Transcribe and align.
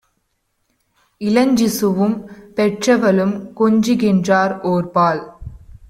இளஞ்சிசுவும் 1.21 2.15
பெற்றவளும் 2.55 3.35
கொஞ்சுகின்றார் 3.57 4.55
ஓர்பால்! 4.63 5.23